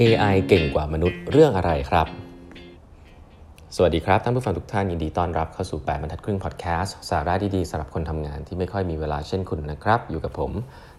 [0.00, 2.06] AI เก่งกว่ามนุษย์เรื่องอะไรครับ
[3.76, 10.50] สวัสดีครับ ท่านผู้ฟังทุกท่านยินดีต้อนรับเข้าสู่ 8บรรทัดครึ่งพอดแคสต์สาระดีๆสำหรับคนทำงานที่ไม่ค่อยมีเวลาเช่นคุณนะครับ อยู่กับผม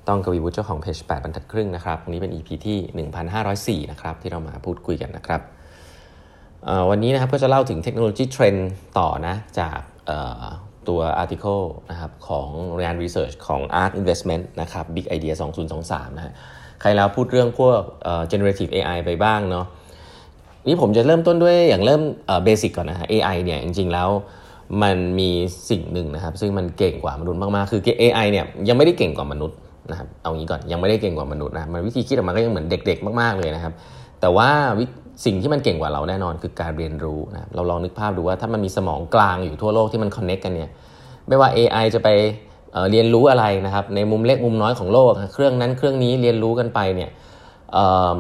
[0.07, 5.41] ต้องกวีวุฒิเจ้าของเพจ8บรรทัดครึ่งนะครับวันนี้เป็น EP ที่ 1504 นะครับ ที่เรามาพูดคุยกันนะครับ
[6.89, 9.79] วันนี้นะครับก็จะเล่าถึงเทคโนโลยีเทรนด์ต่อนะจาก
[10.87, 12.47] ตัว article นะครับของ
[12.83, 15.33] งาน research ของ ARK Investment นะครับ Big Idea
[15.75, 16.33] 2023 นะ
[16.81, 17.79] ใครแล้วพูดเรื่องพวก
[18.31, 19.65] generative AI ไปบ้างเนาะ
[20.67, 22.01] นี่ผมจะเริ่มต้นด้วยอย่างเริ่ม
[22.43, 24.09] เบสิกก่อนนะฮะ AI เนี่ยจริงๆแล้ว
[24.83, 25.29] มันมี
[25.69, 29.57] สิ่งหนึ่งนะครับ ซึ่งมันเก่งกว่ามนุษย์มากๆ คือ AI เนี่ยยังไม่ได้เก่งกว่ามนุษย์
[29.91, 33.73] นะครับเอางี้ก่อนยังไม่ได้เก่งกว่ามนุษย์นะมันวิธีคิดออกมาก็ยังเหมือนเด็ก ๆ มากๆเลยนะครับ
[34.21, 34.49] แต่ว่า
[35.25, 40.69] สิ่งที่มันเก่งกว่าเราแน่นอนคือการเรียนรู้นะเราลองนึกภาพดูว่าถ้ามันมีสมองกลางอยู่ทั่วโลกที่มันคอนเน็กกันเนี่ย
[41.27, 42.09] ไม่ว่า AI จะไป
[42.91, 47.09] เรียนรู้อะไรนะครับในมุมเล็กมุมน้อยของโลก เครื่องนั้นเครื่องนี้เรียนรู้กันไปเนี่ย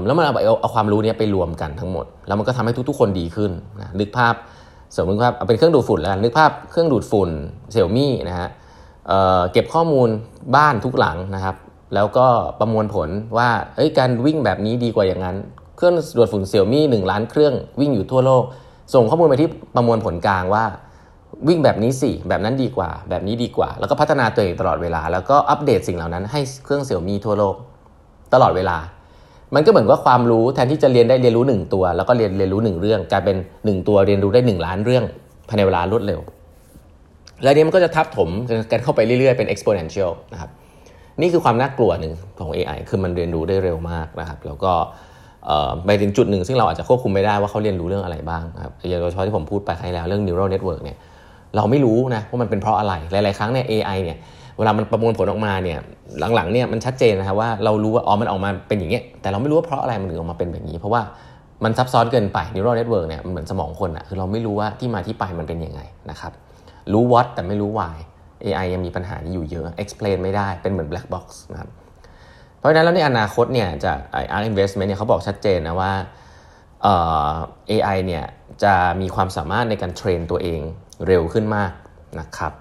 [0.05, 4.33] แล้วมันเอาเอาความรู้นี้ไปรวมกันทั้งหมด แล้วมันก็ทำให้ทุก ๆ คนดีขึ้นนะนึกภาพ
[4.95, 7.29] สมมติว่าเอาเป็นเครื่องดูดฝุ่นแล้วนึกภาพเครื่องดูดฝุ่น
[7.71, 8.49] เซี่ยมี่นะฮะ
[9.07, 10.09] เเก็บข้อมูล
[10.55, 11.55] บ้านทุกหลังนะครับ
[11.95, 12.27] แล้วก็
[12.59, 15.35] ประมวลผลว่าเอ้ยการวิ่งแบบนี้ดีกว่าอย่างนั้น
[15.77, 18.43] เครื่องดูดฝุ่นเซี่ยมี่หนึ่งล้านเครื่องวิ่งอยู่ทั่วโลก
[18.93, 20.63] ส่งข้อมูลไปที่ประมวลผลกลางว่า
[21.47, 27.55] วิ่งแบบนี้สิแบบนั้นดีกว่า แบบนี้ดีกว่า แล้วก็พัฒนาตัวเองตลอดเวลา แล้วก็อัปเดตสิ่งเหล่านั้นให้เครื่องเสี่ยวมีทั่วโลก
[28.33, 28.77] ตลอดเวลา
[29.55, 35.03] มันก็เหมือนว่าความรู้แทนที่จะเรียนได้เรียนรู้ 1 ตัว แล้วก็เรียนเรียนรู้ 1 เรื่องกลายเป็น 1 ตัวเรียนรู้ได้ 1 ล้านเรื่อง
[35.49, 36.19] ภายในเวลารวดเร็ว
[37.43, 38.29] แล้วนี้มันก็จะทับถม
[38.71, 40.49] กันเข้าไปเรื่อยๆเป็น exponential นะครับ
[41.21, 44.71] นี่คือความน่ากลัวหนึ่งของ AI คือมันเรียนรู้ได้เร็วมากนะครับ แล้วก็
[45.85, 50.97] ไปถึงจุดหนึ่งซึ่งเราอาจจะควบคุมไม่ได้ว่าเขาเรียนรู้เรื่องอะไรบ้างครับอย่างโดยเฉพาะที่ผมพูดไปครั้งแล้วเรื่อง neural network เนี่ย
[51.55, 54.17] เราไม่รู้นะว่ามันเป็นเพราะอะไรหลาย ๆ ครั้งเนี่ย AI เนี่ย
[54.57, 55.79] เวลามันประมวลผลออกมาเนี่ย
[56.35, 61.01] หลังๆเนี่ยมันชัดเจนนะครับว่าเรารู้ว่าอ๋อมันออกมาเป็นอย่างเงี้ยแต่เราไม่รู้ว่าเพราะอะไรมันถึงออกมาเป็นแบบนี้ เพราะว่า
[61.63, 66.31] มันซับซ้อนเกินไป neural network เนี่ยมันเหมือนสมองคนอะคือเราไม่รู้ว่าที่มาที่ไปมันเป็นยังไงนะครับ
[66.93, 67.95] รู้ what แต่ไม่รู้ why
[68.45, 71.69] AI ยังมีปัญหานี้อยู่เยอะ explain ไม่ได้เป็นเหมือน black box นะครับ
[72.59, 75.91] เพราะฉะนั้นแล้วในอนาคตเนี่ยจาก ARK Investment เนี่ยเขาบอกชัดเจนนะว่า
[77.71, 78.23] AI เนี่ย
[78.63, 80.61] จะมีความสามารถในการ train ตัวเอง
[81.07, 81.71] เร็วขึ้นมาก
[82.19, 82.53] นะครับ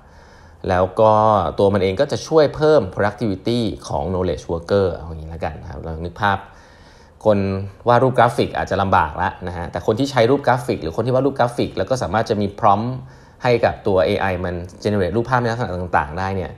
[0.69, 1.13] แล้วก็
[1.59, 6.39] ตัวมันเองก็จะช่วยเพิ่ม productivity ของ knowledge worker เอาอย่างนี้แล้วกันนะครับเรานึกภาพ
[7.25, 7.39] คน
[7.89, 12.81] วาดรูปกราฟิกอาจจะลำบากแล้วนะฮะแต่คนที่ใช้รูปกราฟิก หรือคนที่วาดรูปกราฟิก แล้วก็สามารถจะมี prompt
[13.43, 16.53] ให้กับตัว AI มัน generate รูปภาพในลักษณะต่าง ๆ ได้เนี่ย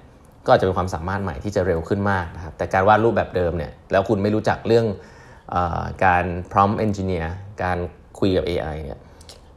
[0.44, 4.86] ก็อาจจะเป็นความสามารถใหม่ที่จะเร็วขึ้นมากนะครับ แต่การวาดรูปแบบเดิมเนี่ย แล้วคุณไม่รู้จักเรื่อง
[5.54, 5.56] อ
[6.04, 7.26] การ prompt engineer
[7.62, 7.78] การ
[8.18, 8.98] คุยกับ AI เนี่ย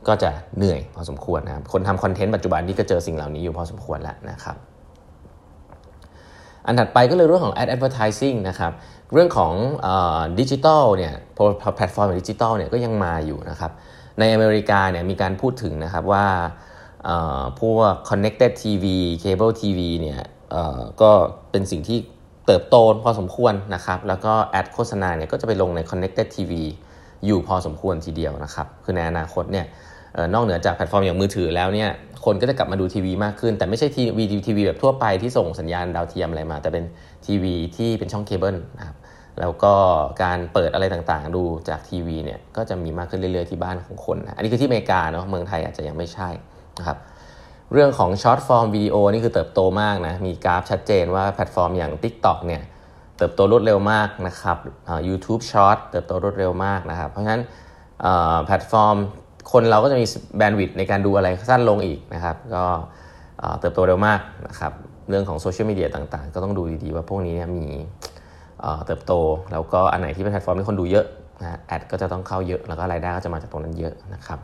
[0.07, 4.55] ก็จะเหนื่อยพอสมควรนะครับ คนทำคอนเทนต์ปัจจุบันนี้ก็เจอสิ่งเหล่านี้อยู่พอสมควรแล้วนะครับ
[6.65, 8.71] อันถัดไปก็เลยเรื่องของ ad advertising นะครับ
[9.13, 9.53] เรื่องของ
[10.39, 11.13] ดิจิทัลเนี่ย
[11.75, 13.71] แพลตฟอร์มดิจิทัลเนี่ยก็ยังมาอยู่นะครับ
[14.19, 16.25] ในอเมริกาเนี่ยมีการพูดถึงนะครับว่า
[17.59, 18.85] พวก connected TV
[19.23, 20.21] cable TV เนี่ย
[21.01, 21.11] ก็
[21.51, 21.99] เป็นสิ่งที่
[22.45, 26.53] เติบโตพอสมควรนะครับ แล้วก็ ad โฆษณาเนี่ยก็จะไปลงใน connected TV
[27.25, 29.65] อยู่พอสมควรทีเดียวนะครับ คือในอนาคตเนี่ย
[30.33, 31.89] นอกเหนือจากแพลตฟอร์มอย่างมือถือแล้วเนี่ย
[32.25, 36.83] คนก็จะกลับมาดูทีวีมากขึ้น แต่ไม่ใช่ทีวีทีวีแบบทั่วไปที่ส่งสัญญาณดาวเทียมอะไรมา แต่เป็น
[37.25, 38.95] ทีวีที่เป็นช่องเคเบิลนะครับ
[39.39, 39.73] แล้วก็
[40.23, 46.29] การเปิดอะไรต่างๆ ดูจากทีวีเนี่ยก็จะมีมากขึ้นเรื่อยๆที่บ้านของคนนะอันนี้คือที่อเมริกาเนาะเมืองไทยอาจจะยังไม่ใช่
[46.79, 46.97] นะครับ
[47.73, 52.61] เรื่องของ short-form video นี่คือเติบโตมากนะมีกราฟชัดเจนว่าแพลตฟอร์มอย่าง TikTok เนี่ย
[53.17, 54.57] เติบโตรวดเร็วมากนะครับ
[55.07, 57.41] YouTube Shorts เติบโตรวดเร็วมากนะครับ เพราะฉะนั้น
[58.45, 58.97] แพลตฟอร์ม
[59.51, 60.05] คนเราก็จะมี
[60.37, 62.63] bandwidth ในการดูอะไรสั้นลงอีกนะครับ ก็
[63.59, 64.73] เติบโตเร็วมากนะครับ
[65.09, 67.65] เรื่องของโซเชียลมีเดียต่างๆ ก็ต้องดูดีๆ ว่าพวกนี้มี
[68.85, 69.13] เติบโต
[69.51, 71.05] แล้วก็อันไหนที่เป็นแพลตฟอร์มที่คนดูเยอะ
[71.41, 74.39] นะ ad ก็จะต้องเข้าเยอะ แล้วก็รายได้ก็จะมาจากตรงนั้นเยอะนะครับ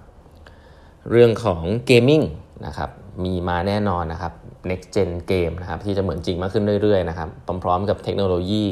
[1.12, 2.22] เรื่องของ gaming
[2.66, 2.90] นะครับ
[3.26, 4.34] มีมาแน่นอนนะครับ
[4.70, 7.30] next gen เกมนะครับที่จะเหมือนจริงมากขึ้นเรื่อยๆนะครับ
[7.64, 8.64] พร้อมๆกับเทคโนโลยี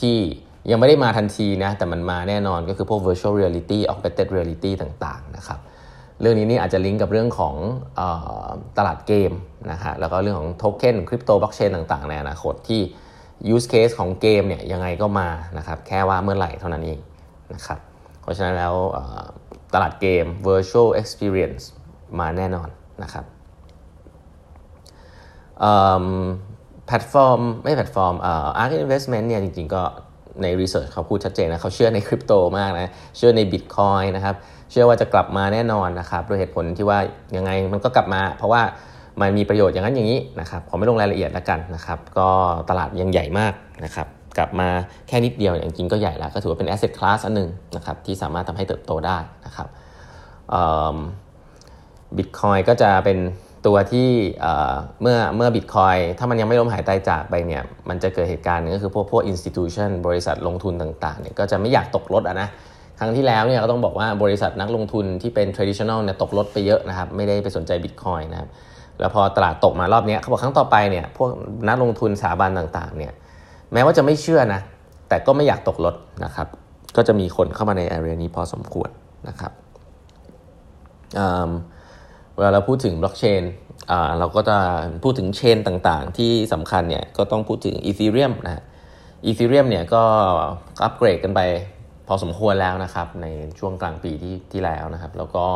[0.00, 0.18] ที่
[0.70, 5.60] ยังไม่ได้มาทันทีนะแต่มันมาแน่นอนก็คือพวก virtual reality augmented reality ต่างๆนะครับ
[6.20, 7.54] เรื่องนี้นี่อาจจะลิงก์กับเรื่องของ
[7.98, 8.00] อ
[8.78, 9.32] ตลาดเกม
[9.70, 12.80] นะฮะแล้วก็เรื่องของโทเค็นคริปโตบล็อกเชนต่างๆ ในอนาคตที่
[13.54, 15.28] use case ของเกมเนี่ยยังไงก็มา
[15.58, 17.00] นะครับแค่ว่าเมื่อไหร่เท่านั้นเอง
[17.54, 17.78] นะครับ
[18.22, 18.74] เพราะฉะนั้นแล้ว
[19.74, 21.64] ตลาดเกม virtual experience
[22.20, 22.68] มาแน่นอน
[23.02, 23.24] นะครับ
[26.86, 29.82] แพลตฟอร์มไม่แพลตฟอร์มอ่า ARK Investment เนี่ยจริงๆก็
[30.42, 34.34] ใน research เขาพูดชัดเจนนะเขาเชื่อในคริปโตมากนะเชื่อในบิตคอยนะครับ
[34.70, 36.98] เชื่อว่าจะกลับมาแน่นอนนะครับด้วยเหตุผลที่ว่า
[37.36, 38.62] ยังไงมันก็กลับมา เพราะว่า
[39.20, 42.28] มันมีประโยชน์อย่างนั้นอย่างนี้นะครับผมไม่ลงรายละเอียดแล้วกันนะครับก็
[42.70, 43.52] ตลาดยังใหญ่มาก
[43.84, 44.06] นะครับ
[44.38, 44.68] กลับมา
[45.08, 49.68] แค่นิดเดียวอย่างจริงก็ใหญ่แล้วก็ถือว่าเป็น asset class อันหนึ่งนะครับที่สามารถทำให้เติบโตได้นะครับ
[52.16, 53.18] บิตคอยก็จะเป็น
[53.68, 54.08] ตัวที่
[55.02, 62.48] เมื่อเมื่อบิตคอยถ้ามันยังไม่ล้มหายตายจากไปเนี่ยมันจะเกิดเหตุการณ์นึงก็คือพวกพวก institution บริษัทลงทุนต่างๆเนี่ยก็จะไม่อยากตกรถอะนะ
[62.98, 68.48] ครั้งที่แล้วเนี่ยก็ต้องบอกว่าบริษัทนักลงทุนที่เป็น traditional เนี่ยตกรถไปเยอะนะครับไม่ได้ไปสนใจบิตคอยนะครับ
[69.00, 71.30] แล้วพอตลาดตกมารอบนี้เขาบอกครั้งต่อไปเนี่ยพวก
[71.68, 73.12] นักลงทุนสถาบันต่างๆเนี่ย
[73.72, 74.60] แม้ว่าจะไม่เชื่อนะ
[75.08, 75.94] แต่ก็ไม่อยากตกรถ
[76.24, 76.48] นะครับ
[76.96, 78.90] ก็จะมีคนเข้ามาใน area นี้พอสมควร
[79.28, 79.52] นะครับ
[82.38, 83.42] เวลาเราพูดถึงบล็อกเชน
[84.18, 84.58] เราก็จะ
[85.02, 88.62] พูดถึงเชนต่างๆ ที่สำคัญเนี่ยก็ต้องพูดถึงอีเธเรียมนะ
[89.26, 90.02] อีเธเรียมเนี่ยก็
[90.82, 91.40] อัปเกรดกันไป
[92.08, 93.26] พอสมควรแล้วนะครับใน
[93.58, 95.46] ช่วงกลางปีที่ที่แล้วนะครับ แล้วก็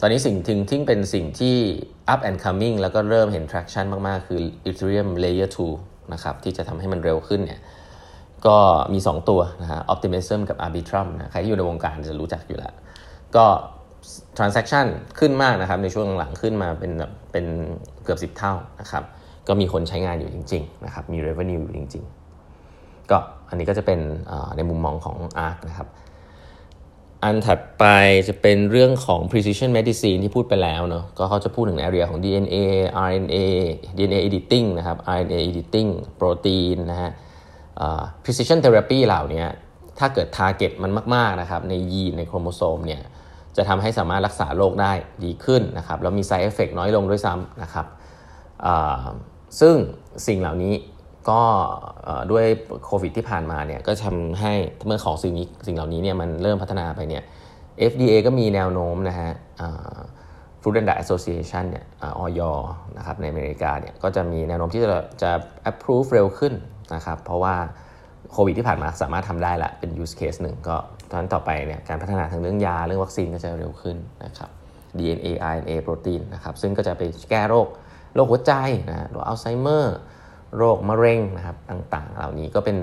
[0.00, 1.56] ตอนนี้สิ่งถึงที่เป็นสิ่งที่
[2.12, 5.50] up and coming แล้วก็เริ่มเห็น traction มากๆ คือ Ethereum Layer
[5.80, 7.60] 2 นะครับ ที่จะทำให้มันเร็วขึ้นเนี่ย
[8.46, 8.56] ก็
[8.92, 12.74] มี 2 ตัวนะฮะ Optimism กับ Arbitrum นะใครที่อยู่ในวงการจะรู้จักอยู่แล้ว
[13.36, 13.44] ก็
[14.38, 14.86] transaction
[15.18, 17.46] ขึ้นมากนะครับ ในช่วงหลังขึ้นมาเป็นแบบเป็น
[18.04, 19.04] เกือบ 10 เท่านะครับ
[19.48, 22.04] ก็มีคนใช้งานอยู่จริง ๆ นะครับ มี revenue อยู่จริง
[22.56, 23.18] ๆ ก็
[23.48, 24.00] อันนี้ก็จะเป็น
[24.56, 25.16] ในมุมมองของ
[25.46, 25.88] ARK นะครับ
[27.22, 27.84] อันถัดไป
[28.28, 32.56] จะเป็นเรื่องของ precision medicine ที่พูดไปแล้วเนาะก็เขาจะพูดถึง area ของ DNA
[33.06, 33.36] RNA
[33.96, 37.10] DNA editing นะครับ RNA editing โปรตีนนะฮะ
[38.24, 39.44] precision therapy เหล่านี้
[39.98, 43.02] ถ้าเกิด target มันมาก ๆ นะครับ ในยีนในโครโมโซมเนี่ย
[43.56, 44.92] จะทำให้สามารถรักษาโรคได้
[45.24, 47.86] ดีขึ้นนะครับแล้วมี side effect น้อยลงด้วยซ้ำนะครับ
[49.60, 49.74] ซึ่ง
[50.26, 50.74] สิ่งเหล่านี้
[51.30, 51.42] ก็
[52.30, 52.44] ด้วย
[52.84, 54.52] โควิดที่ผ่านมาเนี่ยก็ทำให้
[54.86, 57.22] เมื่อของสิ่งนี้สิ่งเหล่านี้เนี่ยมันเริ่มพัฒนาไปเนี่ย
[57.92, 59.30] FDA ก็มีแนวโน้มนะฮะ
[60.60, 61.84] Food and Drug Association เนี่ย
[62.18, 62.40] ออย
[62.96, 64.88] นะครับในอเมริกาเนี่ยก็จะมีแนวโน้มที่จะ
[65.22, 65.30] จะ
[65.70, 66.54] approve เร็วขึ้น
[66.94, 67.54] นะครับเพราะว่า
[68.32, 70.76] โควิดที่ผ่านมาสามารถทำได้ละเป็น use case หนึ่งก็
[71.16, 74.50] ตอนต่อไปเนี่ยการพัฒนาทางเรื่องยาเรื่องวัคซีนก็จะเร็วขึ้นนะครับ
[74.98, 77.66] DNA RNA โปรตีนนะครับซึ่งก็จะไปแก้โรค
[78.14, 78.52] โรคหัวใจ
[78.90, 79.96] นะโรคอัลไซเมอร์
[80.56, 82.76] โรคมะเร็งนะครับต่างๆ เหล่านี้ก็เป็น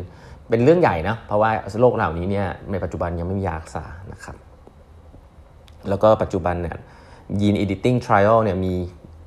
[0.50, 1.52] เป็นเรื่องใหญ่นะเพราะว่า
[1.82, 3.84] โรคเหล่านี้เนี่ยในปัจจุบันยังไม่มียารักษา
[4.14, 4.36] นะครับ
[5.90, 6.78] แล้วก็ปัจจุบันเนี่ย
[7.42, 8.74] ยีน editing trial เนี่ยมี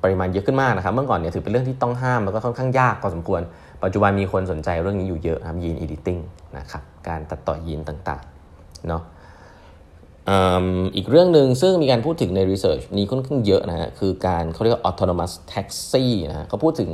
[0.03, 3.41] ปริมาณเยอะขึ้นมากนะครับ เมื่อก่อนเนี่ยถือเป็นเรื่องที่ต้องห้ามแล้วก็ค่อนข้างยากพอสมควร
[3.83, 6.21] ปัจจุบันมีคนสนใจเรื่องนี้อยู่เยอะครับยีน editing
[6.57, 8.36] นะครับการตัดต่อยีนต่างๆ
[8.89, 9.03] เนาะ
[10.95, 16.91] อีกเรื่องหนึ่งซึ่งมีการพูดถึงในรีเสิร์ชนี้ค่อนข้างเยอะนะฮะคือการเขาเรียกว่า autonomous taxi นะเขาพูดถึง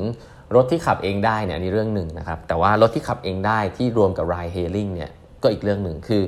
[0.56, 5.12] รถที่ขับเองได้เนี่ยนี่เรื่องหนึ่งนะครับ แต่ว่ารถที่ขับเองได้ที่รวมกับ ride hailing เนี่ย
[5.44, 6.24] ก็อีกเรื่องหนึ่งคือ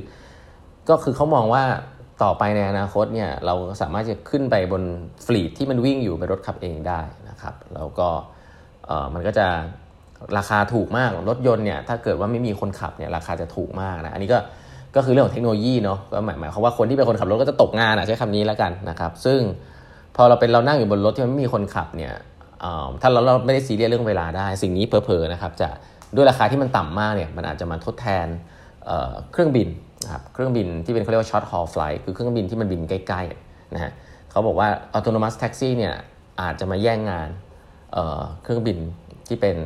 [0.89, 1.63] ก็คือเขามองว่า
[2.23, 4.83] ต่อไปในอนาคตเนี่ยเราสามารถจะขึ้นไปบน
[5.25, 8.09] ฟลีดที่มันวิ่งอยู่เป็นรถขับเองได้นะครับแล้วก็
[9.13, 9.47] มันก็จะ
[10.37, 14.39] ราคาถูกมากรถยนต์เนี่ยถ้าเกิดว่าไม่มีคนขับเนี่ยราคาจะถูกมากนะอันนี้ก็
[14.95, 19.39] ก็คือเรื่องของเทคโนโลยีเนาะก็หมายหมายความว่าคนที่เป็นคนขับรถก็จะตกงานอะใช้คำนี้แล้วกันนะครับ ซึ่ง
[20.15, 22.13] พอเราเป็นเรานั่งอยู่บนรถที่มันไม่มีคนขับเนี่ย
[23.01, 25.69] ถ้าเราเราไม่ได้ซีเรียสเรื่องเวลาได้ สิ่งนี้เพอๆนะครับจะ
[26.15, 28.27] ด้วยราคาที่มันต่ำมากเนี่ยมันอาจจะมาทดแทน
[29.31, 29.67] เครื่องบิน
[30.03, 33.91] นะครับเครื่องบินที่เป็นเขาเรียกว่า short haul flight คือเครื่องบินที่มันบินใกล้ๆนะฮะ
[34.31, 35.93] เขาบอกว่า autonomous taxi เนี่ย
[36.41, 37.29] อาจจะมาแย่งงาน
[38.43, 38.77] เครื่องบิน
[39.27, 39.57] ที่เป็น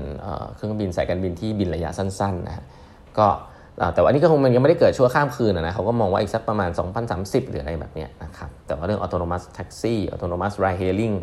[0.56, 2.66] เครื่องบินสายการบินที่บินระยะสั้นๆนะฮะ
[3.18, 3.28] ก็
[3.94, 6.69] แต่ว่านี้ก็คงมันยังไม่ได้เกิดชั่วข้ามคืนนะเขาก็มองว่าอีกสักประมาณ
[7.09, 11.16] 2030 หรืออะไรแบบนี้นะครับแต่ว่าเรื่อง autonomous taxi autonomous ride hailing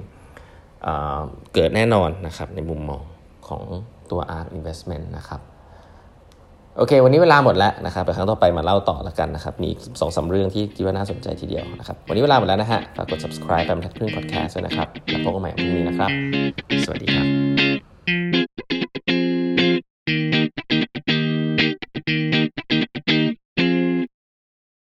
[1.54, 3.02] เกิดแน่นอนนะครับในมุมมอง
[3.48, 3.62] ของ
[4.10, 5.40] ตัว ARK Investment นะครับ
[6.76, 9.70] โอเค วันนี้เวลาหมดแล้วนะครับไปครั้งต่อไปมาเล่าต่อแล้วกันนะครับ มี
[10.00, 16.10] สองสาเรื่องที่คิดว่าน่าสนใจทีเดียวนะครับ วันนี้เวลาหมดแล้วนะฮะฝากกด subscribe แปมทักครึ่ง podcast ด้วยนะครับ แล้วพบกันใหม่พรุ่งนี้นะครับ
[16.84, 17.45] สวัสดีครับ